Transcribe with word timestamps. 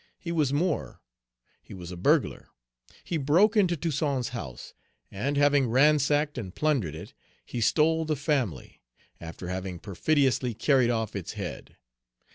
He 0.17 0.31
was 0.31 0.51
more, 0.51 0.99
he 1.61 1.75
was 1.75 1.91
a 1.91 1.95
burglar; 1.95 2.49
he 3.03 3.17
broke 3.17 3.55
into 3.55 3.77
Toussaint's 3.77 4.29
house, 4.29 4.73
and, 5.11 5.37
having 5.37 5.67
ransacked 5.69 6.39
and 6.39 6.55
plundered 6.55 6.95
it, 6.95 7.13
he 7.45 7.61
stole 7.61 8.03
the 8.05 8.15
family, 8.15 8.81
after 9.19 9.49
having 9.49 9.77
perfidiously 9.77 10.55
carried 10.55 10.89
off 10.89 11.15
its 11.15 11.33
head. 11.33 11.77